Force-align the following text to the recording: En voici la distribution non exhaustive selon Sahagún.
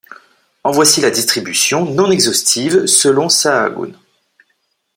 En 0.63 0.71
voici 0.71 0.99
la 0.99 1.11
distribution 1.11 1.85
non 1.93 2.09
exhaustive 2.09 2.87
selon 2.87 3.29
Sahagún. 3.29 3.91